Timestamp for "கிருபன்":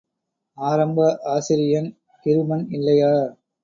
2.25-2.67